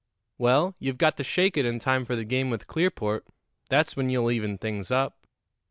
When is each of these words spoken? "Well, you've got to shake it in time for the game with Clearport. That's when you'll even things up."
"Well, 0.39 0.73
you've 0.79 0.97
got 0.97 1.15
to 1.17 1.23
shake 1.23 1.57
it 1.57 1.65
in 1.67 1.77
time 1.77 2.05
for 2.05 2.15
the 2.15 2.25
game 2.25 2.49
with 2.49 2.65
Clearport. 2.65 3.21
That's 3.69 3.95
when 3.95 4.09
you'll 4.09 4.31
even 4.31 4.57
things 4.57 4.89
up." 4.89 5.19